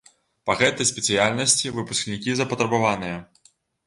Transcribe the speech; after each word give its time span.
Па 0.49 0.53
гэтай 0.61 0.87
спецыяльнасці 0.91 1.71
выпускнікі 1.75 2.33
запатрабаваныя. 2.39 3.21